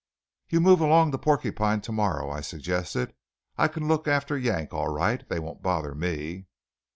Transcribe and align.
"You 0.49 0.61
move 0.61 0.81
along 0.81 1.11
to 1.11 1.19
Porcupine 1.19 1.79
to 1.81 1.91
morrow," 1.91 2.31
I 2.31 2.41
suggested. 2.41 3.13
"I 3.55 3.67
can 3.67 3.87
look 3.87 4.07
after 4.07 4.35
Yank 4.35 4.73
all 4.73 4.87
right. 4.91 5.23
They 5.29 5.37
won't 5.37 5.61
bother 5.61 5.93
me." 5.93 6.47